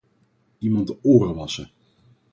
Iemand 0.59 0.87
de 0.87 0.97
oren 1.01 1.35
wassen. 1.35 1.71